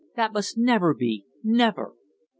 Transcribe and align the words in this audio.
That 0.15 0.33
must 0.33 0.57
never 0.57 0.95
be 0.95 1.25
never!" 1.43 1.93